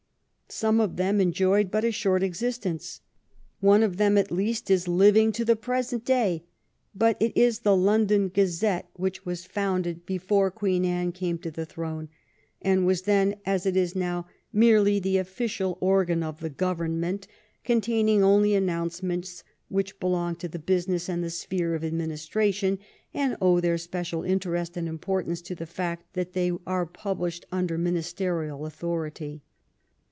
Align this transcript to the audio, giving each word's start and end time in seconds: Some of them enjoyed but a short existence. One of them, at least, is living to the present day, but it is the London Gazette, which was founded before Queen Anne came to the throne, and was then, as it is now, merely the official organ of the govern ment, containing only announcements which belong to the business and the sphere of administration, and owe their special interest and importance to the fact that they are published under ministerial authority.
Some 0.53 0.81
of 0.81 0.97
them 0.97 1.21
enjoyed 1.21 1.71
but 1.71 1.85
a 1.85 1.93
short 1.93 2.21
existence. 2.23 2.99
One 3.61 3.81
of 3.81 3.95
them, 3.95 4.17
at 4.17 4.33
least, 4.33 4.69
is 4.69 4.85
living 4.85 5.31
to 5.31 5.45
the 5.45 5.55
present 5.55 6.03
day, 6.03 6.43
but 6.93 7.15
it 7.21 7.31
is 7.37 7.59
the 7.59 7.73
London 7.73 8.27
Gazette, 8.27 8.89
which 8.91 9.25
was 9.25 9.45
founded 9.45 10.05
before 10.05 10.51
Queen 10.51 10.83
Anne 10.83 11.13
came 11.13 11.37
to 11.37 11.51
the 11.51 11.65
throne, 11.65 12.09
and 12.61 12.85
was 12.85 13.03
then, 13.03 13.37
as 13.45 13.65
it 13.65 13.77
is 13.77 13.95
now, 13.95 14.27
merely 14.51 14.99
the 14.99 15.17
official 15.17 15.77
organ 15.79 16.21
of 16.21 16.41
the 16.41 16.49
govern 16.49 16.99
ment, 16.99 17.27
containing 17.63 18.21
only 18.21 18.53
announcements 18.53 19.45
which 19.69 20.01
belong 20.01 20.35
to 20.35 20.49
the 20.49 20.59
business 20.59 21.07
and 21.07 21.23
the 21.23 21.29
sphere 21.29 21.75
of 21.75 21.83
administration, 21.85 22.77
and 23.13 23.37
owe 23.41 23.61
their 23.61 23.77
special 23.77 24.23
interest 24.23 24.75
and 24.75 24.89
importance 24.89 25.41
to 25.41 25.55
the 25.55 25.65
fact 25.65 26.11
that 26.11 26.33
they 26.33 26.51
are 26.67 26.85
published 26.85 27.45
under 27.53 27.77
ministerial 27.77 28.65
authority. 28.65 29.41